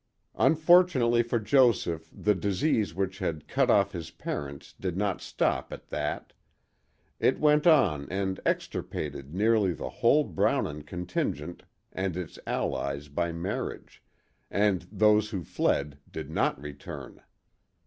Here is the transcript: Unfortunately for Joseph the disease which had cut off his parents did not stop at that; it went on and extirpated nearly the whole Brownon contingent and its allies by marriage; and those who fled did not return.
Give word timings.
Unfortunately 0.39 1.21
for 1.21 1.37
Joseph 1.39 2.09
the 2.11 2.33
disease 2.33 2.95
which 2.95 3.19
had 3.19 3.47
cut 3.47 3.69
off 3.69 3.91
his 3.91 4.09
parents 4.09 4.73
did 4.73 4.97
not 4.97 5.21
stop 5.21 5.71
at 5.71 5.89
that; 5.89 6.33
it 7.19 7.39
went 7.39 7.67
on 7.67 8.09
and 8.09 8.39
extirpated 8.43 9.35
nearly 9.35 9.73
the 9.73 9.89
whole 9.91 10.23
Brownon 10.25 10.81
contingent 10.87 11.61
and 11.93 12.17
its 12.17 12.39
allies 12.47 13.09
by 13.09 13.31
marriage; 13.31 14.01
and 14.49 14.87
those 14.91 15.29
who 15.29 15.43
fled 15.43 15.99
did 16.11 16.31
not 16.31 16.59
return. 16.59 17.21